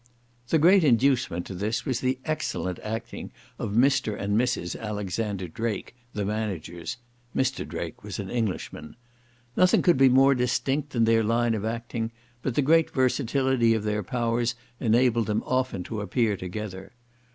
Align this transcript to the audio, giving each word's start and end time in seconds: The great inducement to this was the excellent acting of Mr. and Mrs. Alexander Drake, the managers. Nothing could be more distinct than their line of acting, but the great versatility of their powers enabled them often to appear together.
The 0.49 0.57
great 0.57 0.83
inducement 0.83 1.45
to 1.45 1.53
this 1.53 1.85
was 1.85 1.99
the 1.99 2.17
excellent 2.25 2.79
acting 2.81 3.29
of 3.59 3.73
Mr. 3.73 4.19
and 4.19 4.35
Mrs. 4.35 4.75
Alexander 4.79 5.47
Drake, 5.47 5.93
the 6.15 6.25
managers. 6.25 6.97
Nothing 7.35 7.91
could 9.83 9.97
be 9.97 10.09
more 10.09 10.33
distinct 10.33 10.89
than 10.89 11.03
their 11.03 11.23
line 11.23 11.53
of 11.53 11.63
acting, 11.63 12.09
but 12.41 12.55
the 12.55 12.63
great 12.63 12.89
versatility 12.89 13.75
of 13.75 13.83
their 13.83 14.01
powers 14.01 14.55
enabled 14.79 15.27
them 15.27 15.43
often 15.45 15.83
to 15.83 16.01
appear 16.01 16.35
together. 16.35 16.93